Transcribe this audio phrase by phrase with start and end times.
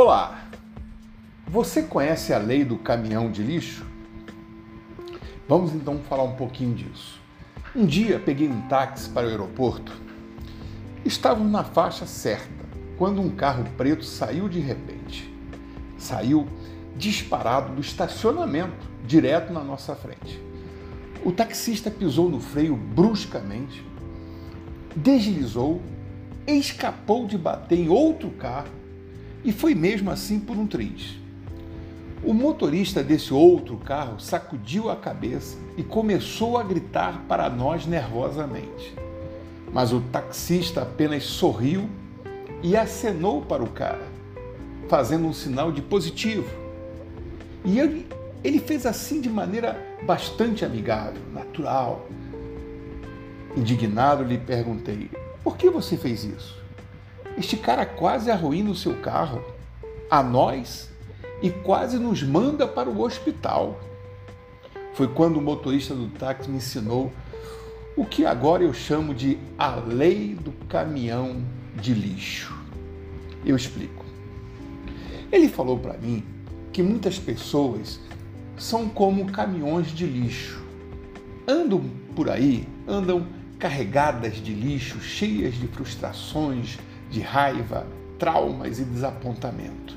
[0.00, 0.44] Olá!
[1.48, 3.84] Você conhece a lei do caminhão de lixo?
[5.48, 7.20] Vamos então falar um pouquinho disso.
[7.74, 9.92] Um dia peguei um táxi para o aeroporto.
[11.04, 12.64] Estávamos na faixa certa
[12.96, 15.34] quando um carro preto saiu de repente.
[15.96, 16.46] Saiu
[16.94, 20.40] disparado do estacionamento, direto na nossa frente.
[21.24, 23.84] O taxista pisou no freio bruscamente,
[24.94, 25.82] deslizou,
[26.46, 28.77] escapou de bater em outro carro
[29.44, 31.16] e foi mesmo assim por um triz.
[32.22, 38.94] O motorista desse outro carro sacudiu a cabeça e começou a gritar para nós nervosamente.
[39.72, 41.88] Mas o taxista apenas sorriu
[42.62, 44.06] e acenou para o cara,
[44.88, 46.48] fazendo um sinal de positivo.
[47.64, 48.06] E ele,
[48.42, 52.08] ele fez assim de maneira bastante amigável, natural.
[53.56, 55.08] Indignado, lhe perguntei:
[55.44, 56.58] por que você fez isso?
[57.38, 59.40] Este cara quase arruína o seu carro,
[60.10, 60.90] a nós,
[61.40, 63.78] e quase nos manda para o hospital.
[64.94, 67.12] Foi quando o motorista do táxi me ensinou
[67.96, 71.44] o que agora eu chamo de a lei do caminhão
[71.76, 72.52] de lixo.
[73.46, 74.04] Eu explico.
[75.30, 76.24] Ele falou para mim
[76.72, 78.00] que muitas pessoas
[78.56, 80.60] são como caminhões de lixo.
[81.46, 81.84] Andam
[82.16, 83.28] por aí, andam
[83.60, 86.78] carregadas de lixo, cheias de frustrações,
[87.10, 87.86] de raiva,
[88.18, 89.96] traumas e desapontamento.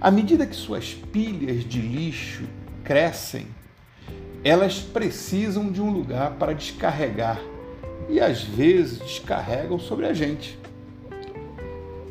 [0.00, 2.44] À medida que suas pilhas de lixo
[2.82, 3.46] crescem,
[4.42, 7.40] elas precisam de um lugar para descarregar
[8.08, 10.58] e às vezes descarregam sobre a gente.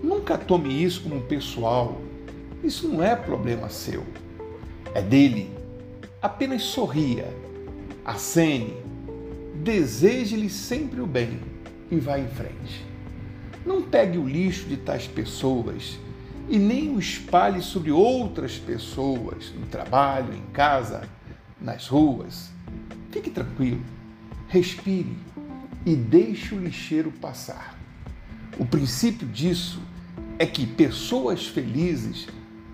[0.02, 2.02] Nunca tome isso como pessoal.
[2.64, 4.04] Isso não é problema seu.
[4.94, 5.52] É dele.
[6.22, 7.28] Apenas sorria,
[8.06, 8.74] acene,
[9.56, 11.40] deseje-lhe sempre o bem
[11.92, 12.93] e vá em frente.
[13.66, 15.98] Não pegue o lixo de tais pessoas
[16.50, 21.08] e nem o espalhe sobre outras pessoas, no trabalho, em casa,
[21.60, 22.52] nas ruas.
[23.12, 23.82] Fique tranquilo,
[24.50, 25.18] respire
[25.86, 27.80] e deixe o lixeiro passar.
[28.60, 29.82] O princípio disso
[30.38, 32.28] é que pessoas felizes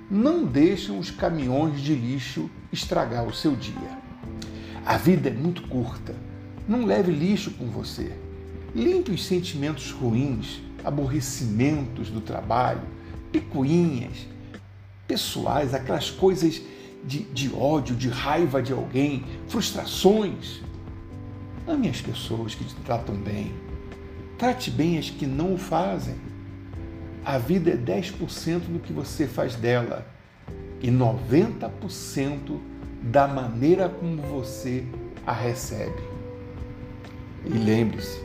[0.10, 4.00] não deixam os caminhões de lixo estragar o seu dia.
[4.86, 6.16] A vida é muito curta.
[6.68, 8.12] Não leve lixo com você.
[8.74, 12.82] Limpe os sentimentos ruins aborrecimentos do trabalho,
[13.32, 14.28] picuinhas
[15.08, 16.62] pessoais, aquelas coisas
[17.04, 20.62] de, de ódio, de raiva de alguém, frustrações.
[21.68, 23.52] Ame as pessoas que te tratam bem.
[24.38, 26.16] Trate bem as que não o fazem.
[27.26, 30.08] A vida é 10% do que você faz dela
[30.82, 32.60] e 90%
[33.02, 34.86] da maneira como você
[35.26, 36.02] a recebe.
[37.46, 38.22] E lembre-se,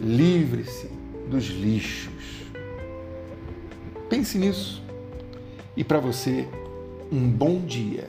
[0.00, 0.88] livre-se
[1.28, 2.12] dos lixos.
[4.08, 4.82] Pense nisso.
[5.76, 6.46] E para você,
[7.10, 8.08] um bom dia.